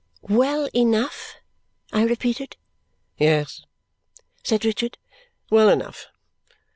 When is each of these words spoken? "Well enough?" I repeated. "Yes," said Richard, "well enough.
"Well 0.23 0.67
enough?" 0.73 1.35
I 1.93 2.01
repeated. 2.01 2.57
"Yes," 3.19 3.61
said 4.43 4.65
Richard, 4.65 4.97
"well 5.51 5.69
enough. 5.69 6.07